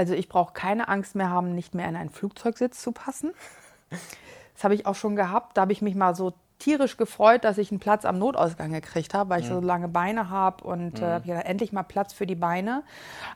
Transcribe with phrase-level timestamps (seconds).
[0.00, 3.34] Also ich brauche keine Angst mehr haben, nicht mehr in einen Flugzeugsitz zu passen.
[4.54, 5.58] Das habe ich auch schon gehabt.
[5.58, 9.12] Da habe ich mich mal so tierisch gefreut, dass ich einen Platz am Notausgang gekriegt
[9.12, 12.24] habe, weil ich so lange Beine habe und äh, hab gedacht, endlich mal Platz für
[12.24, 12.82] die Beine.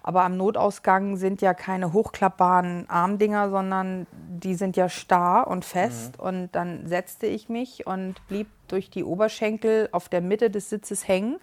[0.02, 6.18] Aber am Notausgang sind ja keine hochklappbaren Armdinger, sondern die sind ja starr und fest.
[6.18, 11.06] Und dann setzte ich mich und blieb durch die Oberschenkel auf der Mitte des Sitzes
[11.06, 11.38] hängen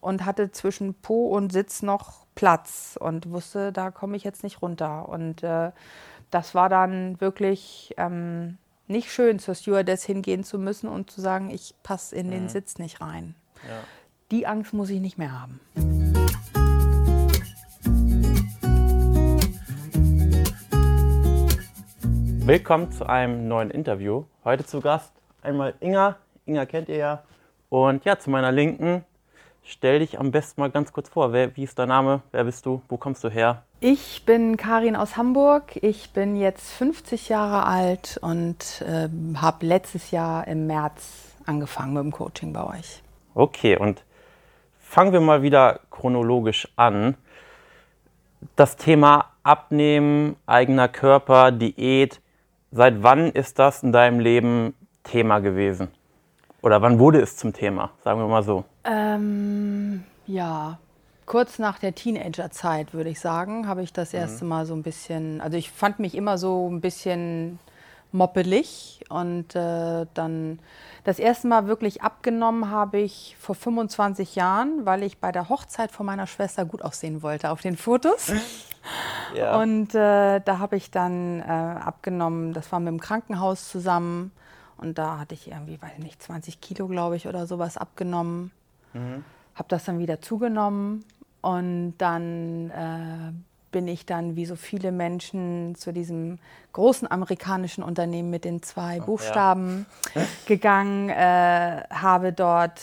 [0.00, 4.62] und hatte zwischen Po und Sitz noch Platz und wusste, da komme ich jetzt nicht
[4.62, 5.08] runter.
[5.08, 5.70] Und äh,
[6.30, 11.50] das war dann wirklich ähm, nicht schön, zur Stewardess hingehen zu müssen und zu sagen,
[11.50, 13.34] ich passe in den Sitz nicht rein.
[13.68, 13.84] Ja.
[14.30, 15.60] Die Angst muss ich nicht mehr haben.
[22.44, 24.24] Willkommen zu einem neuen Interview.
[24.44, 26.16] Heute zu Gast einmal Inga.
[26.46, 27.22] Inga kennt ihr ja.
[27.68, 29.04] Und ja, zu meiner Linken,
[29.62, 31.32] stell dich am besten mal ganz kurz vor.
[31.32, 32.22] Wer, wie ist dein Name?
[32.32, 32.82] Wer bist du?
[32.88, 33.62] Wo kommst du her?
[33.80, 35.76] Ich bin Karin aus Hamburg.
[35.82, 42.02] Ich bin jetzt 50 Jahre alt und ähm, habe letztes Jahr im März angefangen mit
[42.02, 43.02] dem Coaching bei euch.
[43.34, 44.04] Okay, und
[44.78, 47.16] fangen wir mal wieder chronologisch an.
[48.56, 52.20] Das Thema Abnehmen, eigener Körper, Diät.
[52.72, 55.88] Seit wann ist das in deinem Leben Thema gewesen?
[56.62, 57.90] Oder wann wurde es zum Thema?
[58.04, 58.64] Sagen wir mal so.
[58.84, 60.78] Ähm, ja,
[61.26, 65.40] kurz nach der Teenagerzeit, würde ich sagen, habe ich das erste Mal so ein bisschen,
[65.40, 67.58] also ich fand mich immer so ein bisschen
[68.12, 70.58] moppelig und äh, dann
[71.04, 75.90] das erste Mal wirklich abgenommen habe ich vor 25 Jahren, weil ich bei der Hochzeit
[75.90, 78.32] von meiner Schwester gut aussehen wollte auf den Fotos.
[79.36, 79.60] Ja.
[79.60, 84.32] Und äh, da habe ich dann äh, abgenommen, das war mit dem Krankenhaus zusammen.
[84.76, 88.50] Und da hatte ich irgendwie, weiß ich nicht, 20 Kilo, glaube ich, oder sowas abgenommen.
[89.54, 91.04] Habe das dann wieder zugenommen.
[91.40, 93.32] Und dann äh,
[93.72, 96.38] bin ich dann, wie so viele Menschen, zu diesem
[96.72, 99.86] großen amerikanischen Unternehmen mit den zwei Buchstaben
[100.46, 102.80] gegangen, äh, habe dort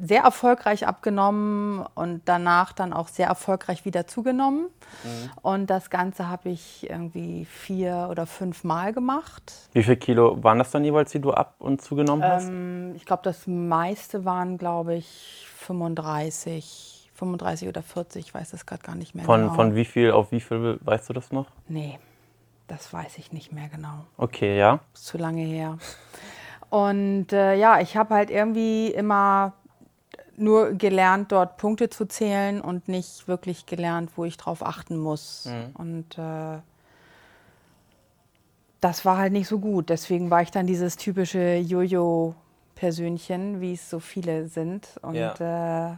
[0.00, 4.66] sehr erfolgreich abgenommen und danach dann auch sehr erfolgreich wieder zugenommen.
[5.42, 9.68] Und das Ganze habe ich irgendwie vier oder fünf Mal gemacht.
[9.72, 12.48] Wie viel Kilo waren das dann jeweils, die du ab und zugenommen hast?
[12.48, 18.64] Ähm, ich glaube, das meiste waren, glaube ich, 35, 35 oder 40, ich weiß das
[18.64, 19.54] gerade gar nicht mehr Von, genau.
[19.54, 21.46] von wie viel auf wie viel, weißt du das noch?
[21.66, 21.98] Nee,
[22.68, 24.04] das weiß ich nicht mehr genau.
[24.16, 24.80] Okay, ja.
[24.94, 25.78] Ist zu lange her.
[26.70, 29.54] Und äh, ja, ich habe halt irgendwie immer
[30.38, 35.46] nur gelernt, dort Punkte zu zählen und nicht wirklich gelernt, wo ich drauf achten muss.
[35.74, 36.58] Und äh,
[38.80, 39.90] das war halt nicht so gut.
[39.90, 44.88] Deswegen war ich dann dieses typische Jojo-Persönchen, wie es so viele sind.
[45.02, 45.92] Und äh,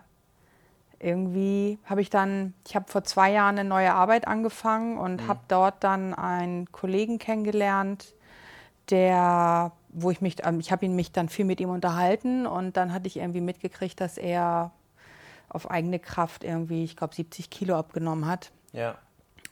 [0.98, 5.40] irgendwie habe ich dann, ich habe vor zwei Jahren eine neue Arbeit angefangen und habe
[5.48, 8.14] dort dann einen Kollegen kennengelernt,
[8.90, 12.76] der, wo ich mich, ähm, ich habe ihn mich dann viel mit ihm unterhalten und
[12.76, 14.70] dann hatte ich irgendwie mitgekriegt, dass er
[15.48, 18.52] auf eigene Kraft irgendwie, ich glaube, 70 Kilo abgenommen hat.
[18.72, 18.96] Ja.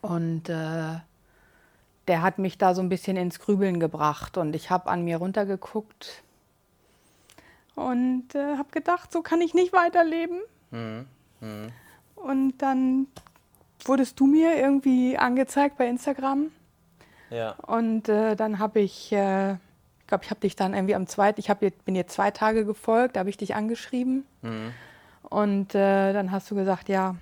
[0.00, 0.98] Und äh,
[2.06, 5.16] der hat mich da so ein bisschen ins Grübeln gebracht und ich habe an mir
[5.18, 6.22] runtergeguckt
[7.74, 10.38] und äh, habe gedacht, so kann ich nicht weiterleben.
[12.16, 13.06] Und dann
[13.84, 16.50] wurdest du mir irgendwie angezeigt bei Instagram
[17.30, 17.52] Ja.
[17.66, 19.58] und äh, dann habe ich, äh, ich
[20.08, 23.14] glaube, ich habe dich dann irgendwie am zweiten, ich hab, bin dir zwei Tage gefolgt,
[23.16, 24.24] da habe ich dich angeschrieben
[25.22, 27.14] und äh, dann hast du gesagt, ja,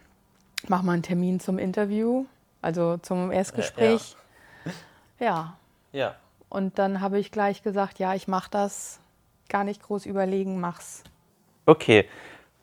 [0.68, 2.24] mach mal einen Termin zum Interview,
[2.62, 4.16] also zum Erstgespräch.
[5.18, 5.56] Ja,
[5.92, 6.14] Ja.
[6.48, 9.00] und dann habe ich gleich gesagt, ja, ich mache das,
[9.48, 11.02] gar nicht groß überlegen, mach's.
[11.66, 12.08] Okay.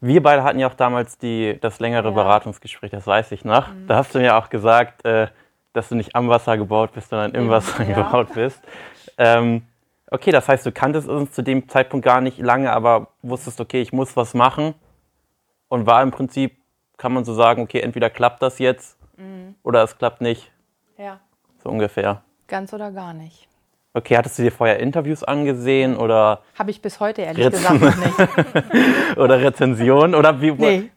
[0.01, 2.11] Wir beide hatten ja auch damals die, das längere Ja.
[2.11, 2.15] Mhm.
[2.15, 3.69] Beratungsgespräch, das weiß ich noch.
[3.87, 5.27] Da hast du mir auch gesagt, äh,
[5.71, 7.95] dass du nicht am Wasser gebaut bist, sondern im Im- Wasser ja.
[8.03, 8.61] gebaut bist.
[9.17, 9.63] Ähm,
[10.13, 13.81] okay, das heißt, du kanntest uns zu dem Zeitpunkt gar nicht lange, aber wusstest, okay,
[13.81, 14.73] ich muss was machen.
[15.67, 16.55] Und war im Prinzip,
[16.97, 19.55] kann man so sagen, okay, entweder klappt das jetzt Mhm.
[19.63, 20.51] oder es klappt nicht.
[20.97, 21.19] Ja,
[21.63, 22.21] So ungefähr.
[22.47, 23.47] ganz oder gar nicht.
[23.95, 27.81] Okay, hattest du dir vorher Interviews angesehen oder, Habe ich bis heute ehrlich Jetzt- gesagt
[27.81, 29.17] noch nicht.
[29.17, 30.15] oder Rezensionen?
[30.15, 30.91] Oder, wie, Nee.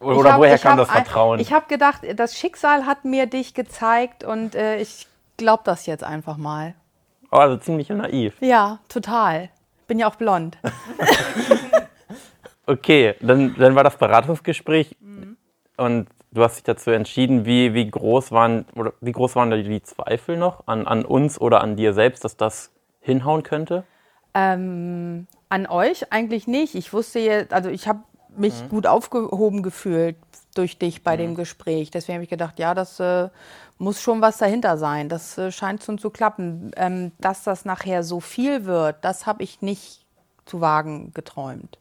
[0.00, 1.40] oder hab- woher kam das ein- Vertrauen?
[1.40, 5.06] Ich habe gedacht, das Schicksal hat mir dich gezeigt und äh, ich
[5.38, 6.74] glaube das jetzt einfach mal.
[7.40, 8.34] Also ziemlich naiv.
[8.40, 9.48] Ja, total.
[9.86, 10.58] Bin ja auch blond.
[12.66, 15.36] Okay, dann, dann war das Beratungsgespräch Mhm.
[15.76, 19.56] und du hast dich dazu entschieden, wie, wie, groß waren, oder wie groß waren da
[19.56, 22.70] die Zweifel noch an, an uns oder an dir selbst, dass das
[23.00, 23.82] hinhauen könnte?
[24.34, 26.76] Ähm, an euch eigentlich nicht.
[26.76, 28.00] Ich wusste jetzt, also ich habe
[28.36, 28.68] mich Mhm.
[28.68, 30.16] gut aufgehoben gefühlt.
[30.54, 31.20] Durch dich bei mhm.
[31.20, 31.90] dem Gespräch.
[31.90, 33.28] Deswegen habe ich gedacht, ja, das äh,
[33.78, 35.08] muss schon was dahinter sein.
[35.08, 36.72] Das äh, scheint schon zu klappen.
[36.76, 40.04] Ähm, dass das nachher so viel wird, das habe ich nicht
[40.44, 41.78] zu wagen geträumt.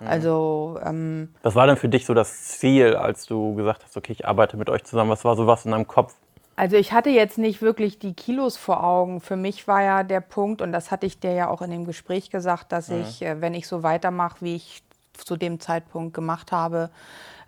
[0.00, 0.06] Mhm.
[0.06, 0.78] Also.
[0.84, 4.26] Ähm, was war denn für dich so das Ziel, als du gesagt hast, okay, ich
[4.26, 5.10] arbeite mit euch zusammen?
[5.10, 6.14] Was war so was in deinem Kopf?
[6.56, 9.20] Also ich hatte jetzt nicht wirklich die Kilos vor Augen.
[9.20, 11.84] Für mich war ja der Punkt, und das hatte ich dir ja auch in dem
[11.84, 13.02] Gespräch gesagt, dass mhm.
[13.02, 14.82] ich, äh, wenn ich so weitermache, wie ich
[15.14, 16.90] zu dem Zeitpunkt gemacht habe,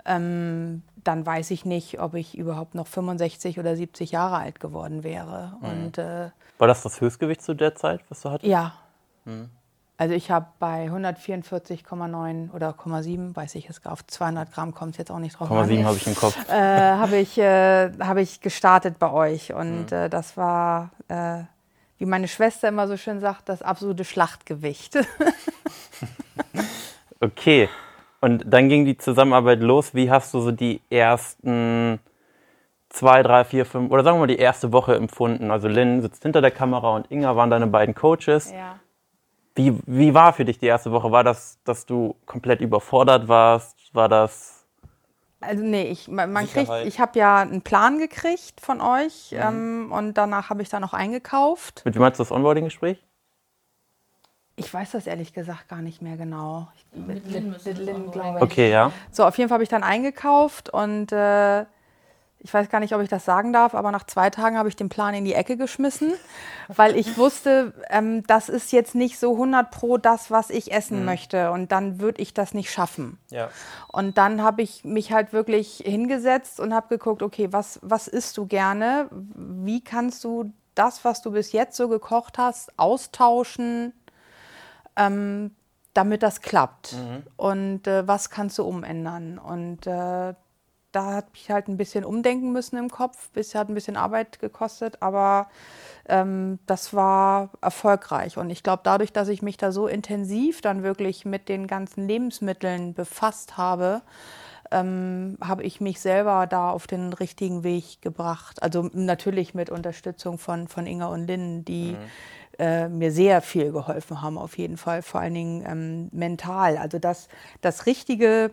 [0.07, 5.05] ähm, dann weiß ich nicht, ob ich überhaupt noch 65 oder 70 Jahre alt geworden
[5.05, 5.57] wäre.
[5.61, 5.69] Mhm.
[5.69, 8.51] Und, äh, War das das Höchstgewicht zu der Zeit, was du hattest?
[8.51, 8.75] Ja.
[9.25, 9.51] Mhm.
[9.99, 14.99] Also ich habe bei 144,9 oder 0,7, weiß ich es, auf 200 Gramm kommt es
[14.99, 16.37] jetzt auch nicht drauf 0,7 habe ich im Kopf.
[16.51, 19.97] Äh, habe ich, äh, hab ich gestartet bei euch und mhm.
[19.97, 21.45] äh, das war, äh,
[21.97, 24.99] wie meine Schwester immer so schön sagt, das absolute Schlachtgewicht.
[27.21, 27.71] okay,
[28.27, 29.95] und dann ging die Zusammenarbeit los.
[29.95, 31.99] Wie hast du so die ersten
[32.89, 35.51] zwei, drei, vier, fünf oder sagen wir mal die erste Woche empfunden?
[35.51, 38.53] Also Lynn sitzt hinter der Kamera und Inga waren deine beiden Coaches.
[38.53, 38.81] Ja
[39.57, 41.11] wie, wie war für dich die erste Woche?
[41.11, 43.95] War das, dass du komplett überfordert warst?
[43.95, 44.67] War das.
[45.41, 49.39] Also nee, ich, man kriegt, ich habe ja einen Plan gekriegt von euch mhm.
[49.41, 51.83] ähm, und danach habe ich dann noch eingekauft.
[51.85, 53.03] Mit wem hattest du das Onboarding-Gespräch?
[54.57, 56.69] Ich weiß das ehrlich gesagt gar nicht mehr genau.
[56.93, 58.43] mit, mit mit Lynn glaube ich.
[58.43, 58.91] Okay, ja.
[59.11, 61.67] So, auf jeden Fall habe ich dann eingekauft und äh,
[62.47, 64.77] ich weiß gar nicht, ob ich das sagen darf, aber nach zwei Tagen habe ich
[64.77, 66.13] den Plan in die Ecke geschmissen,
[66.69, 71.01] weil ich wusste, ähm, das ist jetzt nicht so 100 pro das, was ich essen
[71.01, 71.07] mhm.
[71.07, 73.19] möchte und dann würde ich das nicht schaffen.
[73.31, 73.51] Ja.
[73.89, 78.37] Und dann habe ich mich halt wirklich hingesetzt und habe geguckt, okay, was, was isst
[78.37, 79.09] du gerne?
[79.11, 83.93] Wie kannst du das, was du bis jetzt so gekocht hast, austauschen,
[84.97, 85.53] ähm,
[85.95, 86.95] damit das klappt?
[86.95, 87.23] Mhm.
[87.37, 89.39] Und äh, was kannst du umändern?
[89.39, 90.35] Und äh,
[90.93, 93.31] da hat mich halt ein bisschen umdenken müssen im Kopf.
[93.31, 95.49] Bisher hat ein bisschen Arbeit gekostet, aber
[96.09, 98.39] ähm, das war erfolgreich.
[98.39, 102.09] Und ich glaube, dadurch, dass ich mich da so intensiv dann wirklich mit den ganzen
[102.09, 104.03] Lebensmitteln befasst habe,
[104.71, 108.63] ähm, habe ich mich selber da auf den richtigen Weg gebracht.
[108.63, 111.97] Also natürlich mit Unterstützung von, von Inga und Lynn, die mhm.
[112.59, 116.77] äh, mir sehr viel geholfen haben, auf jeden Fall, vor allen Dingen ähm, mental.
[116.77, 117.29] Also das,
[117.61, 118.51] das richtige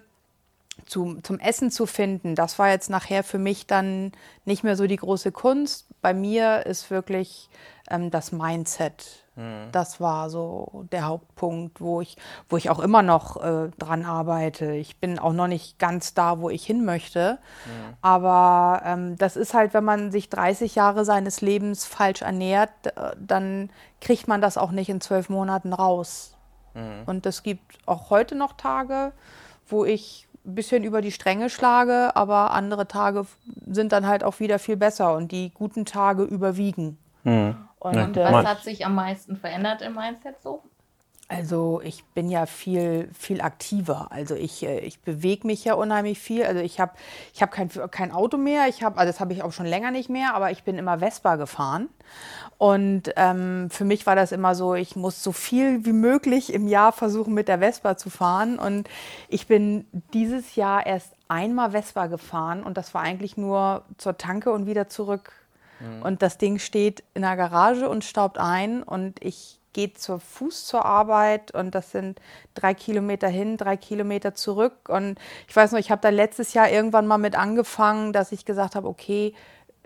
[0.86, 4.12] zu, zum Essen zu finden, das war jetzt nachher für mich dann
[4.45, 5.88] nicht mehr so die große Kunst.
[6.04, 7.50] Bei mir ist wirklich
[7.90, 9.24] ähm, das Mindset.
[9.38, 9.70] Mhm.
[9.72, 12.18] Das war so der Hauptpunkt, wo ich,
[12.50, 14.74] wo ich auch immer noch äh, dran arbeite.
[14.74, 17.40] Ich bin auch noch nicht ganz da, wo ich hin möchte.
[17.66, 17.94] Mhm.
[18.02, 23.16] Aber ähm, das ist halt, wenn man sich 30 Jahre seines Lebens falsch ernährt, äh,
[23.18, 23.70] dann
[24.02, 26.36] kriegt man das auch nicht in zwölf Monaten raus.
[26.74, 27.04] Mhm.
[27.06, 29.14] Und es gibt auch heute noch Tage,
[29.68, 33.25] wo ich ein bisschen über die Stränge schlage, aber andere Tage
[33.66, 36.98] sind dann halt auch wieder viel besser und die guten Tage überwiegen.
[37.24, 37.56] Mhm.
[37.80, 40.63] Und, äh, was hat sich am meisten verändert im Mindset so?
[41.30, 44.08] Also ich bin ja viel, viel aktiver.
[44.12, 46.44] Also ich, äh, ich bewege mich ja unheimlich viel.
[46.44, 46.92] Also ich habe
[47.34, 48.68] ich hab kein, kein Auto mehr.
[48.68, 51.00] Ich hab, also das habe ich auch schon länger nicht mehr, aber ich bin immer
[51.00, 51.88] Vespa gefahren.
[52.58, 56.68] Und ähm, für mich war das immer so, ich muss so viel wie möglich im
[56.68, 58.60] Jahr versuchen, mit der Vespa zu fahren.
[58.60, 58.90] Und
[59.28, 64.52] ich bin dieses Jahr erst einmal Vespa gefahren und das war eigentlich nur zur Tanke
[64.52, 65.31] und wieder zurück.
[65.80, 66.02] Mhm.
[66.04, 70.65] Und das Ding steht in der Garage und staubt ein und ich geht zu Fuß
[70.65, 72.19] zur Arbeit und das sind
[72.53, 74.87] drei Kilometer hin, drei Kilometer zurück.
[74.87, 78.45] Und ich weiß noch, ich habe da letztes Jahr irgendwann mal mit angefangen, dass ich
[78.45, 79.33] gesagt habe, okay,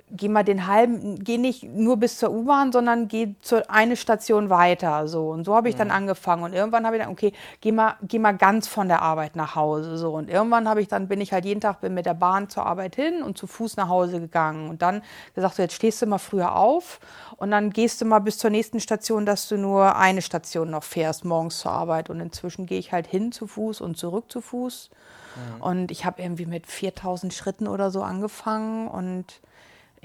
[0.10, 4.50] geh mal den halben, geh nicht nur bis zur U-Bahn, sondern geh zur eine Station
[4.50, 5.08] weiter.
[5.08, 5.30] So.
[5.30, 5.96] Und so habe ich dann mhm.
[5.96, 6.44] angefangen.
[6.44, 9.56] Und irgendwann habe ich dann, okay, geh mal, geh mal ganz von der Arbeit nach
[9.56, 9.98] Hause.
[9.98, 10.14] So.
[10.14, 12.66] Und irgendwann habe ich dann, bin ich halt jeden Tag bin mit der Bahn zur
[12.66, 14.70] Arbeit hin und zu Fuß nach Hause gegangen.
[14.70, 15.02] Und dann
[15.36, 17.00] gesagt, so, jetzt stehst du mal früher auf
[17.36, 20.84] und dann gehst du mal bis zur nächsten Station, dass du nur eine Station noch
[20.84, 22.10] fährst, morgens zur Arbeit.
[22.10, 24.90] Und inzwischen gehe ich halt hin zu Fuß und zurück zu Fuß.
[25.36, 25.62] Mhm.
[25.62, 29.42] Und ich habe irgendwie mit 4000 Schritten oder so angefangen und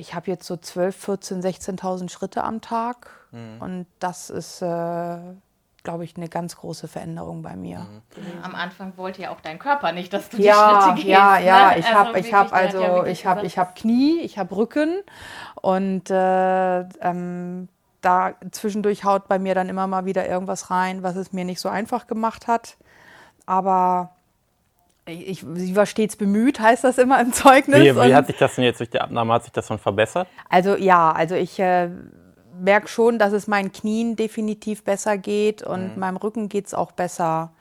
[0.03, 3.57] ich habe jetzt so 12, 14, 16.000 Schritte am Tag mhm.
[3.61, 4.67] und das ist, äh,
[5.85, 7.79] glaube ich, eine ganz große Veränderung bei mir.
[7.79, 8.43] Mhm.
[8.43, 11.07] Am Anfang wollte ja auch dein Körper nicht, dass du die ja, Schritte gehst.
[11.07, 11.79] Ja, ja, ne?
[11.79, 15.03] ich also habe, ich habe also, ja ich habe, ich habe Knie, ich habe Rücken
[15.61, 17.69] und äh, ähm,
[18.01, 21.61] da zwischendurch haut bei mir dann immer mal wieder irgendwas rein, was es mir nicht
[21.61, 22.77] so einfach gemacht hat.
[23.47, 24.17] Aber
[25.07, 27.81] ich, sie war stets bemüht, heißt das immer im Zeugnis.
[27.81, 30.29] Wie, wie hat sich das denn jetzt durch die Abnahme, hat sich das schon verbessert?
[30.49, 31.91] Also ja, also ich äh,
[32.61, 36.01] merke schon, dass es meinen Knien definitiv besser geht und mhm.
[36.01, 37.53] meinem Rücken geht es auch besser.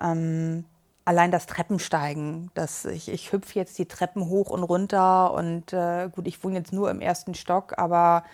[0.00, 0.64] Ähm,
[1.04, 2.50] allein das Treppensteigen.
[2.52, 6.56] Das, ich, ich hüpfe jetzt die Treppen hoch und runter und äh, gut, ich wohne
[6.56, 8.24] jetzt nur im ersten Stock, aber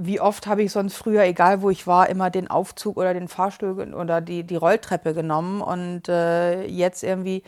[0.00, 3.28] wie oft habe ich sonst früher, egal wo ich war, immer den Aufzug oder den
[3.28, 7.42] Fahrstuhl oder die, die Rolltreppe genommen und äh, jetzt irgendwie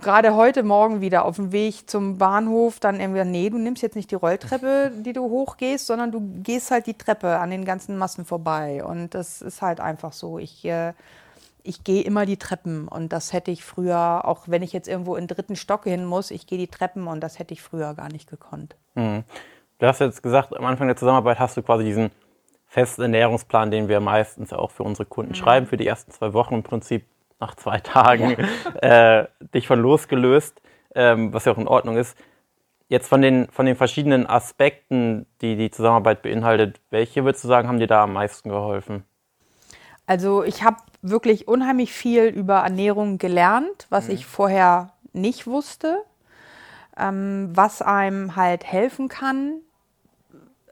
[0.00, 3.96] gerade heute Morgen wieder auf dem Weg zum Bahnhof dann irgendwie, nee, du nimmst jetzt
[3.96, 7.96] nicht die Rolltreppe, die du hochgehst, sondern du gehst halt die Treppe an den ganzen
[7.96, 8.84] Massen vorbei.
[8.84, 10.38] Und das ist halt einfach so.
[10.38, 10.94] Ich, äh,
[11.62, 15.16] ich gehe immer die Treppen und das hätte ich früher, auch wenn ich jetzt irgendwo
[15.16, 17.94] in den dritten Stock hin muss, ich gehe die Treppen und das hätte ich früher
[17.94, 18.76] gar nicht gekonnt.
[18.94, 19.24] Mhm.
[19.82, 22.12] Du hast jetzt gesagt, am Anfang der Zusammenarbeit hast du quasi diesen
[22.68, 25.34] festen Ernährungsplan, den wir meistens auch für unsere Kunden mhm.
[25.34, 27.04] schreiben, für die ersten zwei Wochen im Prinzip
[27.40, 28.36] nach zwei Tagen
[28.80, 29.20] ja.
[29.20, 30.62] äh, dich von losgelöst,
[30.94, 32.16] ähm, was ja auch in Ordnung ist.
[32.86, 37.66] Jetzt von den, von den verschiedenen Aspekten, die die Zusammenarbeit beinhaltet, welche würdest du sagen,
[37.66, 39.02] haben dir da am meisten geholfen?
[40.06, 44.14] Also ich habe wirklich unheimlich viel über Ernährung gelernt, was mhm.
[44.14, 46.04] ich vorher nicht wusste,
[46.96, 49.62] ähm, was einem halt helfen kann,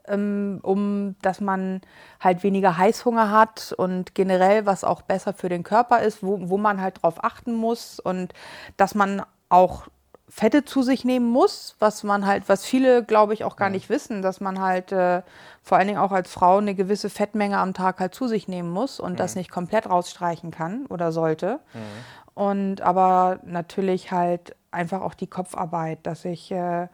[0.07, 1.81] um dass man
[2.19, 6.57] halt weniger Heißhunger hat und generell, was auch besser für den Körper ist, wo, wo
[6.57, 8.33] man halt drauf achten muss und
[8.77, 9.87] dass man auch
[10.31, 13.89] Fette zu sich nehmen muss, was man halt, was viele, glaube ich, auch gar nicht
[13.89, 15.23] wissen, dass man halt äh,
[15.61, 18.71] vor allen Dingen auch als Frau eine gewisse Fettmenge am Tag halt zu sich nehmen
[18.71, 19.17] muss und mhm.
[19.17, 21.59] das nicht komplett rausstreichen kann oder sollte.
[21.73, 21.79] Mhm.
[22.33, 26.87] Und aber natürlich halt einfach auch die Kopfarbeit, dass ich äh,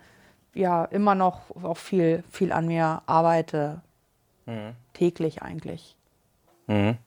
[0.58, 3.82] ja immer noch auch viel, viel an mir arbeite.
[4.46, 4.74] Mhm.
[4.94, 5.96] Täglich eigentlich.
[6.68, 6.98] Mhm.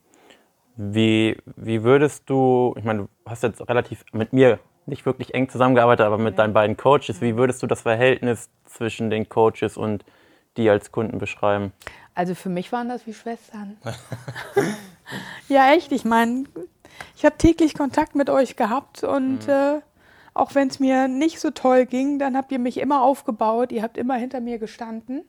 [0.77, 5.49] Wie, wie würdest du, ich meine, du hast jetzt relativ mit mir nicht wirklich eng
[5.49, 6.39] zusammengearbeitet, aber mit ja.
[6.39, 10.05] deinen beiden Coaches, wie würdest du das Verhältnis zwischen den Coaches und
[10.57, 11.73] die als Kunden beschreiben?
[12.15, 13.77] Also für mich waren das wie Schwestern.
[15.49, 15.93] ja, echt.
[15.93, 16.45] Ich meine,
[17.17, 19.53] ich habe täglich Kontakt mit euch gehabt und mhm.
[19.53, 19.81] äh,
[20.35, 23.83] auch wenn es mir nicht so toll ging, dann habt ihr mich immer aufgebaut, ihr
[23.83, 25.25] habt immer hinter mir gestanden.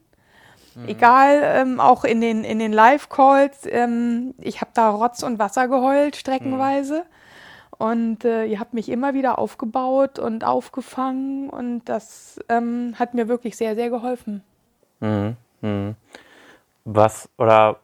[0.74, 0.88] Mhm.
[0.88, 5.68] Egal, ähm, auch in den, in den Live-Calls, ähm, ich habe da Rotz und Wasser
[5.68, 7.00] geheult, streckenweise.
[7.00, 7.76] Mhm.
[7.78, 13.26] Und äh, ihr habt mich immer wieder aufgebaut und aufgefangen und das ähm, hat mir
[13.26, 14.44] wirklich sehr, sehr geholfen.
[15.00, 15.36] Mhm.
[15.62, 15.96] Mhm.
[16.84, 17.80] Was oder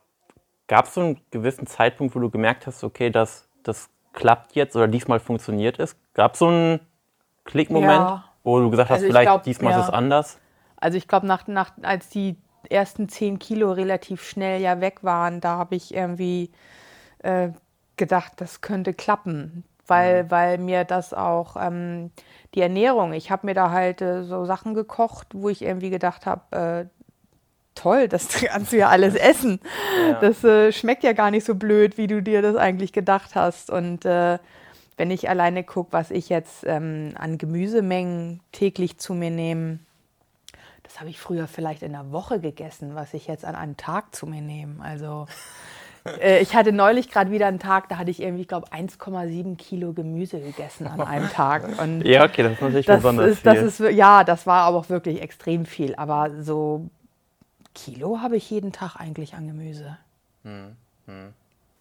[0.69, 4.77] gab es so einen gewissen Zeitpunkt, wo du gemerkt hast, okay, das, das klappt jetzt
[4.77, 5.97] oder diesmal funktioniert es?
[6.15, 6.81] Gab es so einen
[7.49, 8.25] Klickmoment, ja.
[8.45, 9.81] wo du gesagt hast, also vielleicht glaub, diesmal ja.
[9.81, 10.39] ist es anders?
[10.77, 12.37] Also ich glaube, nach, nach, als die
[12.69, 16.53] ersten zehn Kilo relativ schnell ja weg waren, da habe ich irgendwie
[17.21, 17.49] äh,
[17.97, 20.31] gedacht, das könnte klappen, weil, mhm.
[20.31, 22.11] weil mir das auch ähm,
[22.55, 26.27] die Ernährung, ich habe mir da halt äh, so Sachen gekocht, wo ich irgendwie gedacht
[26.27, 26.99] habe, äh,
[27.75, 29.61] toll, das kannst du ja alles essen.
[30.07, 30.21] Ja.
[30.21, 33.71] Das äh, schmeckt ja gar nicht so blöd, wie du dir das eigentlich gedacht hast.
[33.71, 34.39] Und äh,
[34.99, 39.79] wenn ich alleine gucke, was ich jetzt ähm, an Gemüsemengen täglich zu mir nehme,
[40.83, 44.15] das habe ich früher vielleicht in der Woche gegessen, was ich jetzt an einem Tag
[44.15, 44.83] zu mir nehme.
[44.83, 45.27] Also
[46.21, 49.57] äh, ich hatte neulich gerade wieder einen Tag, da hatte ich irgendwie, ich glaube, 1,7
[49.57, 51.79] Kilo Gemüse gegessen an einem Tag.
[51.81, 53.87] Und ja, okay, das ist natürlich das besonders ist, viel.
[53.87, 55.95] ist, ja, das war aber auch wirklich extrem viel.
[55.95, 56.89] Aber so
[57.75, 59.97] Kilo habe ich jeden Tag eigentlich an Gemüse.
[60.43, 60.77] Hm,
[61.07, 61.35] hm.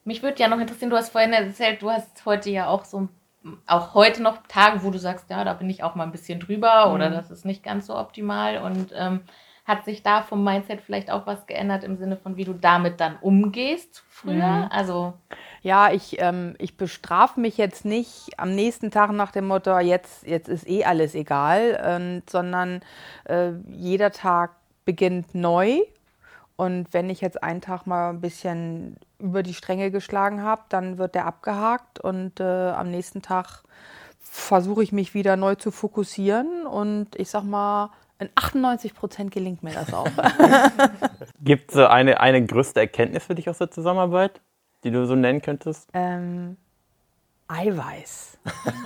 [0.07, 3.09] Mich würde ja noch interessieren, du hast vorhin erzählt, du hast heute ja auch so,
[3.65, 6.39] auch heute noch Tage, wo du sagst, ja, da bin ich auch mal ein bisschen
[6.39, 6.93] drüber mhm.
[6.93, 9.19] oder das ist nicht ganz so optimal und ähm,
[9.65, 13.01] hat sich da vom Mindset vielleicht auch was geändert im Sinne von, wie du damit
[13.01, 14.33] dann umgehst früher?
[14.33, 14.67] Mhm.
[14.69, 15.13] Also
[15.61, 20.25] ja, ich, ähm, ich bestrafe mich jetzt nicht am nächsten Tag nach dem Motto, jetzt,
[20.25, 22.79] jetzt ist eh alles egal, ähm, sondern
[23.25, 24.51] äh, jeder Tag
[24.85, 25.81] beginnt neu
[26.55, 30.97] und wenn ich jetzt einen Tag mal ein bisschen über die Stränge geschlagen habe, dann
[30.97, 33.63] wird der abgehakt und äh, am nächsten Tag
[34.19, 39.63] versuche ich mich wieder neu zu fokussieren und ich sag mal, in 98 Prozent gelingt
[39.63, 40.09] mir das auch.
[41.41, 44.41] Gibt es eine, eine größte Erkenntnis für dich aus der Zusammenarbeit,
[44.83, 45.89] die du so nennen könntest?
[45.93, 46.57] Ähm,
[47.47, 48.37] Eiweiß.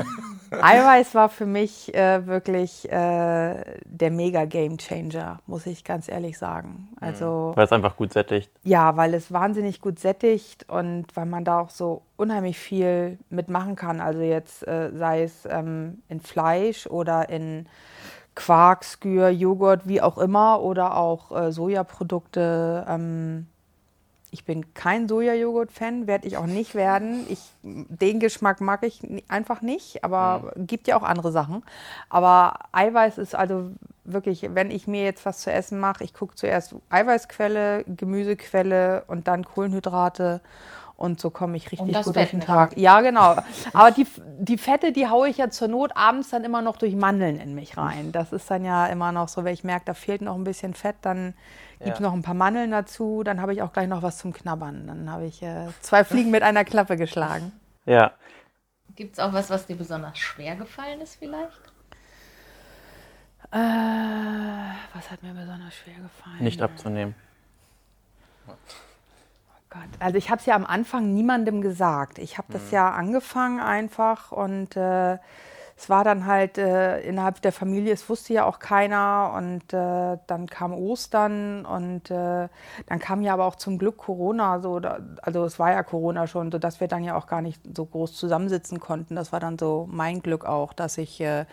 [0.51, 6.38] Eiweiß war für mich äh, wirklich äh, der mega Game Changer, muss ich ganz ehrlich
[6.38, 6.89] sagen.
[6.91, 6.98] Mhm.
[7.00, 8.51] Also, weil es einfach gut sättigt.
[8.63, 13.75] Ja, weil es wahnsinnig gut sättigt und weil man da auch so unheimlich viel mitmachen
[13.75, 14.01] kann.
[14.01, 17.68] Also jetzt äh, sei es ähm, in Fleisch oder in
[18.36, 22.86] Quark, Skür, Joghurt, wie auch immer, oder auch äh, Sojaprodukte.
[22.88, 23.48] Ähm,
[24.31, 27.25] ich bin kein Sojajoghurt-Fan, werde ich auch nicht werden.
[27.29, 30.67] Ich, den Geschmack mag ich einfach nicht, aber mhm.
[30.67, 31.63] gibt ja auch andere Sachen.
[32.09, 33.71] Aber Eiweiß ist also
[34.05, 39.27] wirklich, wenn ich mir jetzt was zu essen mache, ich gucke zuerst Eiweißquelle, Gemüsequelle und
[39.27, 40.41] dann Kohlenhydrate.
[40.95, 42.77] Und so komme ich richtig gut durch den Tag.
[42.77, 43.35] Ja, genau.
[43.73, 44.05] Aber die,
[44.38, 47.55] die Fette, die haue ich ja zur Not abends dann immer noch durch Mandeln in
[47.55, 48.11] mich rein.
[48.11, 50.75] Das ist dann ja immer noch so, wenn ich merke, da fehlt noch ein bisschen
[50.75, 51.33] Fett, dann
[51.83, 52.07] gibt es ja.
[52.07, 53.23] noch ein paar Mandeln dazu.
[53.23, 54.88] Dann habe ich auch gleich noch was zum Knabbern.
[54.88, 57.51] Dann habe ich äh, zwei Fliegen mit einer Klappe geschlagen.
[57.85, 58.11] Ja.
[58.95, 61.61] Gibt es auch was, was dir besonders schwer gefallen ist vielleicht?
[63.51, 63.57] Äh,
[64.93, 66.38] was hat mir besonders schwer gefallen?
[66.39, 67.15] Nicht abzunehmen.
[69.71, 69.89] Gott.
[70.00, 72.19] Also ich habe es ja am Anfang niemandem gesagt.
[72.19, 72.71] Ich habe das mhm.
[72.71, 75.17] ja angefangen einfach und äh,
[75.81, 80.17] es war dann halt äh, innerhalb der Familie, es wusste ja auch keiner und äh,
[80.27, 82.50] dann kam Ostern und äh,
[82.85, 86.27] dann kam ja aber auch zum Glück Corona, so, da, also es war ja Corona
[86.27, 89.15] schon, sodass wir dann ja auch gar nicht so groß zusammensitzen konnten.
[89.15, 91.45] Das war dann so mein Glück auch, dass ich äh,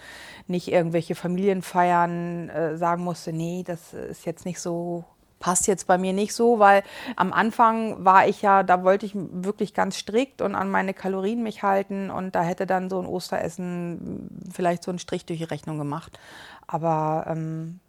[0.47, 5.05] nicht irgendwelche Familienfeiern äh, sagen musste, nee, das ist jetzt nicht so
[5.41, 6.83] passt jetzt bei mir nicht so, weil
[7.17, 11.43] am Anfang war ich ja, da wollte ich wirklich ganz strikt und an meine Kalorien
[11.43, 15.45] mich halten und da hätte dann so ein Osteressen vielleicht so einen Strich durch die
[15.45, 16.19] Rechnung gemacht.
[16.67, 17.81] Aber ähm,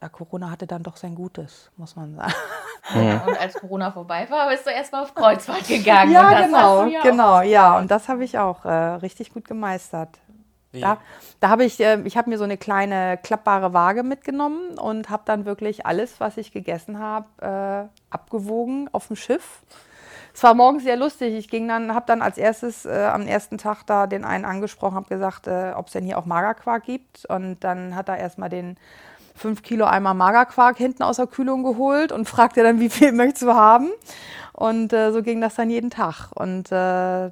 [0.00, 2.32] ja, Corona hatte dann doch sein Gutes, muss man sagen.
[2.94, 3.24] Ja.
[3.24, 6.10] Und als Corona vorbei war, bist du erstmal auf Kreuzfahrt gegangen.
[6.10, 7.78] Ja, genau, genau, ja.
[7.78, 10.18] Und das habe ich auch äh, richtig gut gemeistert.
[10.72, 10.80] Wie?
[10.80, 10.98] Da,
[11.40, 15.22] da habe ich, äh, ich habe mir so eine kleine klappbare Waage mitgenommen und habe
[15.26, 19.62] dann wirklich alles, was ich gegessen habe, äh, abgewogen auf dem Schiff.
[20.34, 21.34] Es war morgens sehr lustig.
[21.34, 24.94] Ich ging dann, habe dann als erstes äh, am ersten Tag da den einen angesprochen,
[24.94, 27.26] habe gesagt, äh, ob es denn hier auch Magerquark gibt.
[27.26, 28.78] Und dann hat er erstmal den
[29.34, 33.42] 5 Kilo Eimer Magerquark hinten aus der Kühlung geholt und fragte dann, wie viel möchtest
[33.42, 33.90] du haben?
[34.54, 36.30] Und äh, so ging das dann jeden Tag.
[36.34, 37.30] Und äh,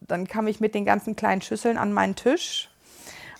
[0.00, 2.71] dann kam ich mit den ganzen kleinen Schüsseln an meinen Tisch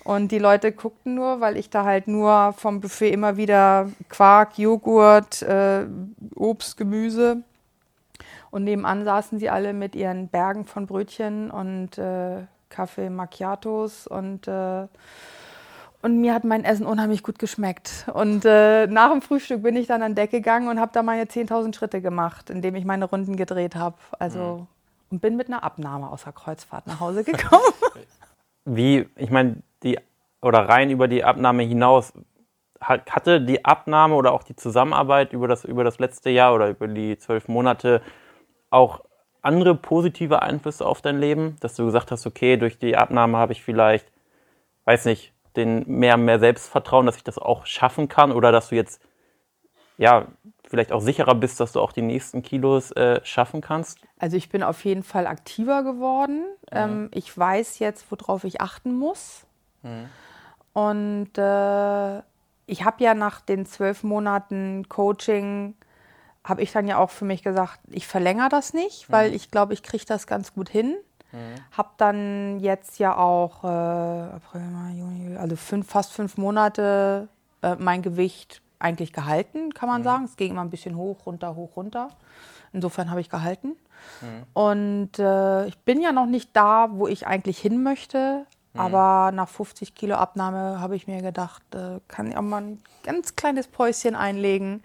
[0.05, 4.59] und die Leute guckten nur, weil ich da halt nur vom Buffet immer wieder Quark,
[4.59, 5.87] Joghurt, äh,
[6.35, 7.43] Obst, Gemüse.
[8.51, 14.49] Und nebenan saßen sie alle mit ihren Bergen von Brötchen und äh, Kaffee Macchiatos und
[14.49, 14.87] äh,
[16.05, 18.07] und mir hat mein Essen unheimlich gut geschmeckt.
[18.13, 21.25] Und äh, nach dem Frühstück bin ich dann an Deck gegangen und habe da meine
[21.25, 23.95] 10.000 Schritte gemacht, indem ich meine Runden gedreht habe.
[24.19, 24.67] Also mhm.
[25.11, 27.63] und bin mit einer Abnahme aus der Kreuzfahrt nach Hause gekommen.
[28.65, 29.99] Wie, ich meine, die
[30.41, 32.13] oder rein über die Abnahme hinaus,
[32.81, 36.89] hatte die Abnahme oder auch die Zusammenarbeit über das, über das letzte Jahr oder über
[36.89, 38.03] die zwölf Monate
[38.71, 39.03] auch
[39.41, 43.53] andere positive Einflüsse auf dein Leben, dass du gesagt hast, okay, durch die Abnahme habe
[43.53, 44.07] ich vielleicht,
[44.85, 48.77] weiß nicht, den mehr mehr Selbstvertrauen, dass ich das auch schaffen kann oder dass du
[48.77, 49.03] jetzt
[49.99, 50.27] ja
[50.65, 53.99] vielleicht auch sicherer bist, dass du auch die nächsten Kilos äh, schaffen kannst?
[54.19, 56.47] Also ich bin auf jeden Fall aktiver geworden.
[56.71, 56.71] Mhm.
[56.71, 59.47] Ähm, ich weiß jetzt, worauf ich achten muss.
[59.83, 60.09] Mhm.
[60.73, 62.19] Und äh,
[62.67, 65.75] ich habe ja nach den zwölf Monaten Coaching,
[66.45, 69.37] habe ich dann ja auch für mich gesagt, ich verlängere das nicht, weil mhm.
[69.37, 70.97] ich glaube, ich kriege das ganz gut hin.
[71.33, 71.55] Mhm.
[71.77, 77.29] Habe dann jetzt ja auch äh, April, Mai, Juni, also fünf, fast fünf Monate
[77.63, 80.05] äh, mein Gewicht eigentlich gehalten, kann man mhm.
[80.05, 80.25] sagen.
[80.25, 82.09] Es ging immer ein bisschen hoch, runter, hoch, runter.
[82.73, 83.77] Insofern habe ich gehalten.
[84.21, 84.43] Mhm.
[84.53, 88.47] Und äh, ich bin ja noch nicht da, wo ich eigentlich hin möchte.
[88.75, 88.81] Mhm.
[88.81, 92.83] Aber nach 50 Kilo Abnahme habe ich mir gedacht, äh, kann ich auch mal ein
[93.03, 94.83] ganz kleines Päuschen einlegen.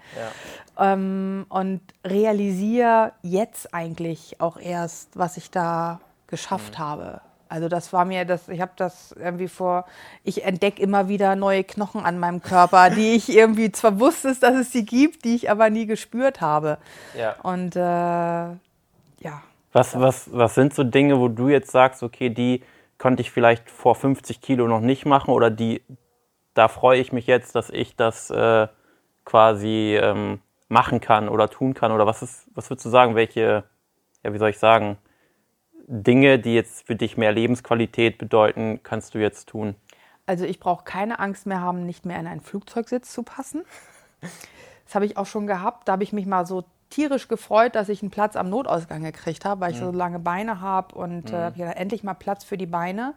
[0.78, 0.93] Ja.
[0.93, 6.84] Ähm, und realisiere jetzt eigentlich auch erst, was ich da geschafft mhm.
[6.84, 7.21] habe.
[7.50, 9.86] Also das war mir, das, ich habe das irgendwie vor,
[10.26, 14.56] ich entdecke immer wieder neue Knochen an meinem Körper, die ich irgendwie zwar wusste, dass
[14.56, 16.78] es sie gibt, die ich aber nie gespürt habe.
[17.17, 17.36] Ja.
[17.43, 18.58] Und äh, ja.
[19.71, 22.63] Was, was, was sind so Dinge, wo du jetzt sagst, okay, die
[22.97, 25.83] konnte ich vielleicht vor 50 Kilo noch nicht machen oder die,
[26.53, 28.67] da freue ich mich jetzt, dass ich das äh,
[29.25, 31.91] quasi ähm, machen kann oder tun kann?
[31.91, 33.63] Oder was ist, was würdest du sagen, welche,
[34.23, 34.97] ja, wie soll ich sagen,
[35.88, 39.75] Dinge, die jetzt für dich mehr Lebensqualität bedeuten, kannst du jetzt tun?
[40.25, 43.63] Also ich brauche keine Angst mehr haben, nicht mehr in einen Flugzeugsitz zu passen.
[44.86, 45.88] Das habe ich auch schon gehabt.
[45.88, 49.45] Da habe ich mich mal so tierisch gefreut, dass ich einen Platz am Notausgang gekriegt
[49.45, 49.86] habe, weil ich mhm.
[49.86, 51.62] so lange Beine habe und äh, mhm.
[51.62, 53.13] äh, endlich mal Platz für die Beine.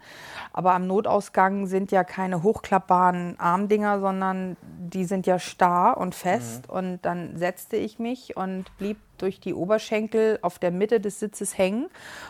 [0.52, 6.68] Aber am Notausgang sind ja keine hochklappbaren Armdinger, sondern die sind ja starr und fest.
[6.68, 6.76] Mhm.
[6.76, 11.56] Und dann setzte ich mich und blieb durch die Oberschenkel auf der Mitte des Sitzes
[11.56, 11.88] hängen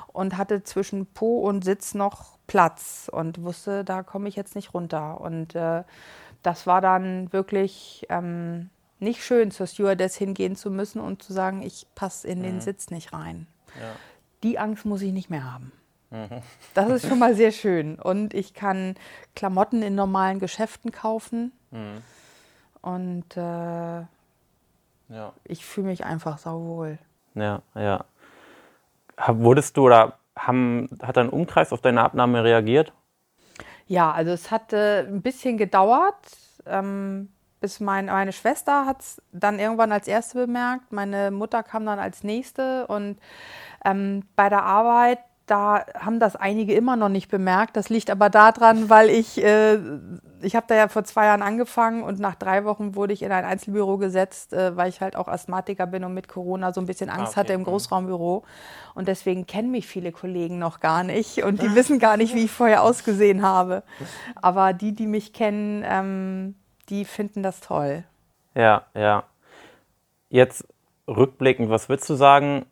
[0.09, 4.75] und hatte zwischen Po und Sitz noch Platz und wusste, da komme ich jetzt nicht
[4.75, 5.21] runter.
[5.21, 5.85] Und äh,
[6.43, 11.63] das war dann wirklich ähm, nicht schön, zur Stewardess hingehen zu müssen und zu sagen,
[11.63, 12.61] ich passe in den mhm.
[12.61, 13.47] Sitz nicht rein.
[13.81, 13.93] Ja.
[14.43, 15.73] Die Angst muss ich nicht mehr haben.
[16.11, 16.43] Mhm.
[16.75, 17.97] Das ist schon mal sehr schön.
[17.97, 18.97] Und ich kann
[19.35, 21.53] Klamotten in normalen Geschäften kaufen.
[21.71, 22.03] Mhm.
[22.83, 24.07] Und äh, ja.
[25.45, 26.99] ich fühle mich einfach sauwohl.
[27.35, 28.05] Ja, ja.
[29.27, 32.93] Wurdest du oder haben, hat dein Umkreis auf deine Abnahme reagiert?
[33.87, 36.15] Ja, also es hat äh, ein bisschen gedauert.
[36.65, 37.29] Ähm,
[37.61, 40.93] bis mein, meine Schwester hat es dann irgendwann als erste bemerkt.
[40.93, 42.87] Meine Mutter kam dann als nächste.
[42.87, 43.19] Und
[43.85, 45.19] ähm, bei der Arbeit,
[45.51, 47.77] da haben das einige immer noch nicht bemerkt.
[47.77, 49.79] Das liegt aber daran, weil ich, äh,
[50.43, 53.33] ich habe da ja vor zwei Jahren angefangen und nach drei Wochen wurde ich in
[53.33, 56.87] ein Einzelbüro gesetzt, äh, weil ich halt auch Asthmatiker bin und mit Corona so ein
[56.87, 57.41] bisschen Angst ah, okay.
[57.41, 57.65] hatte im mhm.
[57.65, 58.45] Großraumbüro.
[58.95, 62.45] Und deswegen kennen mich viele Kollegen noch gar nicht und die wissen gar nicht, wie
[62.45, 63.83] ich vorher ausgesehen habe.
[64.37, 66.55] Aber die, die mich kennen, ähm,
[66.91, 68.05] die finden das toll.
[68.55, 69.25] Ja, ja.
[70.29, 70.67] Jetzt
[71.07, 72.67] rückblickend, was würdest du sagen,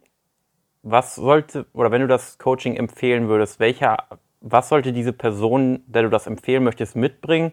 [0.83, 3.96] was sollte, oder wenn du das Coaching empfehlen würdest, welcher,
[4.40, 7.52] was sollte diese Person, der du das empfehlen möchtest, mitbringen,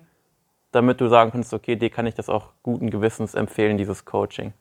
[0.72, 4.54] damit du sagen kannst, okay, dir kann ich das auch guten Gewissens empfehlen, dieses Coaching?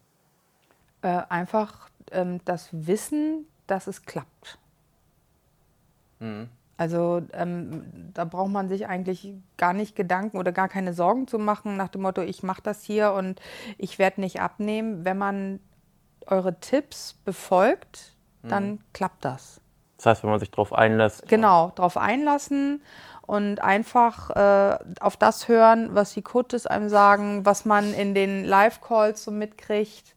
[1.03, 4.59] Äh, einfach ähm, das Wissen, dass es klappt.
[6.21, 6.49] Mhm.
[6.77, 11.39] Also ähm, da braucht man sich eigentlich gar nicht Gedanken oder gar keine Sorgen zu
[11.39, 13.41] machen nach dem Motto, ich mache das hier und
[13.79, 15.05] ich werde nicht abnehmen.
[15.05, 15.61] Wenn man
[16.27, 18.79] eure Tipps befolgt, dann mhm.
[18.93, 19.61] klappt das.
[19.97, 21.29] Das heißt, wenn man sich darauf einlässt.
[21.29, 22.83] Genau, darauf einlassen
[23.23, 28.45] und einfach äh, auf das hören, was die Coaches einem sagen, was man in den
[28.45, 30.15] Live-Calls so mitkriegt.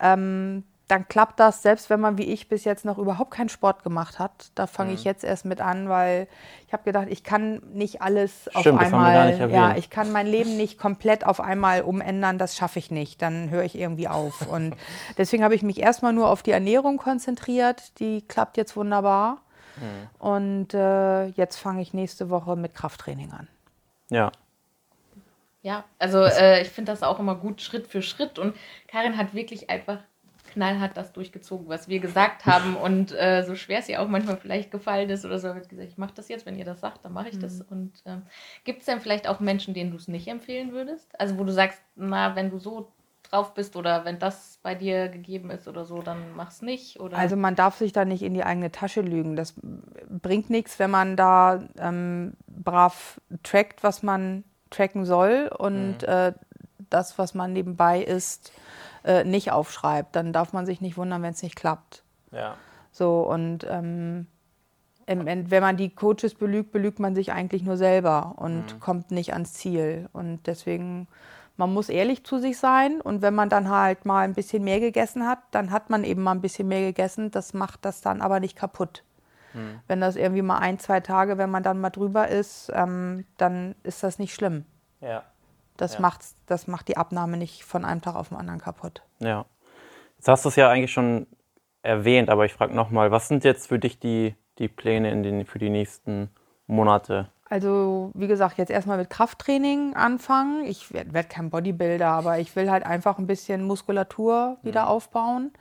[0.00, 3.84] Ähm, dann klappt das, selbst wenn man wie ich bis jetzt noch überhaupt keinen Sport
[3.84, 4.50] gemacht hat.
[4.56, 4.96] Da fange mhm.
[4.96, 6.26] ich jetzt erst mit an, weil
[6.66, 9.50] ich habe gedacht, ich kann nicht alles Stimmt, auf einmal.
[9.50, 13.22] ja, ich kann mein Leben nicht komplett auf einmal umändern, das schaffe ich nicht.
[13.22, 14.46] Dann höre ich irgendwie auf.
[14.50, 14.74] Und
[15.16, 17.98] deswegen habe ich mich erstmal nur auf die Ernährung konzentriert.
[18.00, 19.42] Die klappt jetzt wunderbar.
[19.76, 20.26] Mhm.
[20.26, 23.48] Und äh, jetzt fange ich nächste Woche mit Krafttraining an.
[24.08, 24.32] Ja.
[25.62, 28.56] Ja, also äh, ich finde das auch immer gut Schritt für Schritt und
[28.88, 29.98] Karin hat wirklich einfach
[30.50, 32.76] knallhart das durchgezogen, was wir gesagt haben.
[32.76, 35.88] Und äh, so schwer es ihr auch manchmal vielleicht gefallen ist oder so, wird gesagt,
[35.88, 37.40] ich mache das jetzt, wenn ihr das sagt, dann mache ich mhm.
[37.40, 37.60] das.
[37.62, 38.22] Und ähm,
[38.64, 41.18] gibt es denn vielleicht auch Menschen, denen du es nicht empfehlen würdest?
[41.20, 42.92] Also wo du sagst, na, wenn du so
[43.30, 46.98] drauf bist oder wenn das bei dir gegeben ist oder so, dann mach's nicht?
[47.00, 47.16] Oder?
[47.16, 49.36] Also man darf sich da nicht in die eigene Tasche lügen.
[49.36, 49.54] Das
[50.08, 56.08] bringt nichts, wenn man da ähm, brav trackt, was man tracken soll und mhm.
[56.08, 56.32] äh,
[56.90, 58.52] das, was man nebenbei isst,
[59.04, 60.16] äh, nicht aufschreibt.
[60.16, 62.02] Dann darf man sich nicht wundern, wenn es nicht klappt.
[62.32, 62.56] Ja.
[62.92, 64.26] So, und ähm,
[65.06, 68.80] wenn man die Coaches belügt, belügt man sich eigentlich nur selber und mhm.
[68.80, 70.08] kommt nicht ans Ziel.
[70.12, 71.08] Und deswegen,
[71.56, 73.00] man muss ehrlich zu sich sein.
[73.00, 76.22] Und wenn man dann halt mal ein bisschen mehr gegessen hat, dann hat man eben
[76.22, 77.30] mal ein bisschen mehr gegessen.
[77.32, 79.02] Das macht das dann aber nicht kaputt.
[79.52, 79.80] Mhm.
[79.88, 83.74] Wenn das irgendwie mal ein, zwei Tage, wenn man dann mal drüber ist, ähm, dann
[83.82, 84.64] ist das nicht schlimm.
[85.00, 85.24] Ja.
[85.80, 86.00] Das, ja.
[86.00, 89.02] macht, das macht die Abnahme nicht von einem Tag auf den anderen kaputt.
[89.18, 89.46] Ja.
[90.18, 91.26] Jetzt hast du es ja eigentlich schon
[91.82, 95.46] erwähnt, aber ich frage nochmal, was sind jetzt für dich die, die Pläne in den,
[95.46, 96.28] für die nächsten
[96.66, 97.30] Monate?
[97.48, 100.64] Also, wie gesagt, jetzt erstmal mit Krafttraining anfangen.
[100.66, 104.88] Ich werde werd kein Bodybuilder, aber ich will halt einfach ein bisschen Muskulatur wieder mhm.
[104.88, 105.52] aufbauen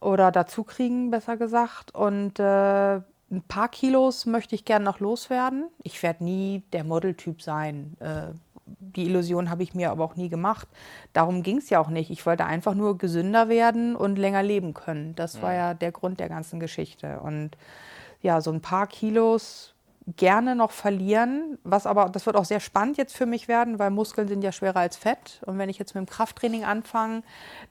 [0.00, 1.94] oder dazu kriegen, besser gesagt.
[1.94, 2.96] Und äh,
[3.30, 5.68] ein paar Kilos möchte ich gerne noch loswerden.
[5.82, 7.96] Ich werde nie der Modeltyp sein.
[8.00, 8.34] Äh,
[8.78, 10.68] die Illusion habe ich mir aber auch nie gemacht.
[11.12, 12.10] Darum ging es ja auch nicht.
[12.10, 15.14] Ich wollte einfach nur gesünder werden und länger leben können.
[15.14, 15.42] Das ja.
[15.42, 17.20] war ja der Grund der ganzen Geschichte.
[17.20, 17.50] Und
[18.22, 19.74] ja, so ein paar Kilos
[20.16, 23.90] gerne noch verlieren, was aber, das wird auch sehr spannend jetzt für mich werden, weil
[23.90, 25.40] Muskeln sind ja schwerer als Fett.
[25.46, 27.22] Und wenn ich jetzt mit dem Krafttraining anfange,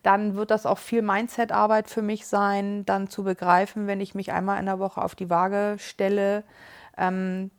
[0.04, 4.32] dann wird das auch viel Mindset-Arbeit für mich sein, dann zu begreifen, wenn ich mich
[4.32, 6.44] einmal in der Woche auf die Waage stelle,
[6.98, 7.52] ähm,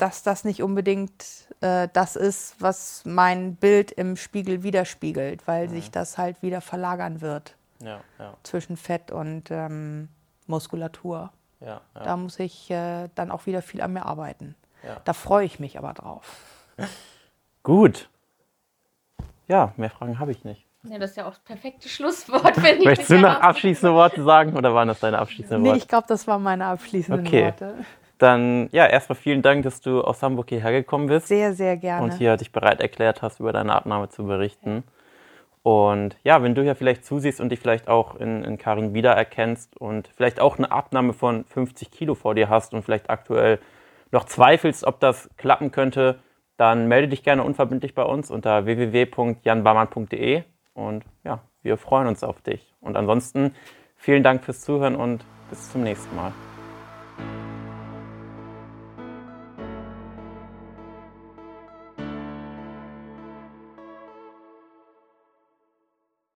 [0.00, 5.72] dass das nicht unbedingt äh, das ist, was mein Bild im Spiegel widerspiegelt, weil mhm.
[5.72, 8.34] sich das halt wieder verlagern wird ja, ja.
[8.42, 10.08] zwischen Fett und ähm,
[10.46, 11.32] Muskulatur.
[11.60, 14.54] Ja, da muss ich äh, dann auch wieder viel an mir arbeiten.
[15.04, 16.24] Da freue ich mich aber drauf.
[17.62, 18.08] Gut.
[19.46, 20.64] Ja, mehr Fragen habe ich nicht.
[20.84, 22.62] Ja, das ist ja auch das perfekte Schlusswort.
[22.62, 25.72] Wenn ich Möchtest du noch abschließende Worte sagen oder waren das deine abschließenden Worte?
[25.72, 27.44] Nee, ich glaube, das waren meine abschließenden okay.
[27.44, 27.74] Worte.
[28.20, 31.28] Dann ja, erstmal vielen Dank, dass du aus Hamburg hierher gekommen bist.
[31.28, 32.04] Sehr, sehr gerne.
[32.04, 34.84] Und hier dich bereit erklärt hast, über deine Abnahme zu berichten.
[35.62, 39.74] Und ja, wenn du hier vielleicht zusiehst und dich vielleicht auch in, in Karin wiedererkennst
[39.78, 43.58] und vielleicht auch eine Abnahme von 50 Kilo vor dir hast und vielleicht aktuell
[44.12, 46.18] noch zweifelst, ob das klappen könnte,
[46.58, 50.42] dann melde dich gerne unverbindlich bei uns unter www.janbarmann.de
[50.74, 52.74] und ja, wir freuen uns auf dich.
[52.82, 53.54] Und ansonsten
[53.96, 56.32] vielen Dank fürs Zuhören und bis zum nächsten Mal.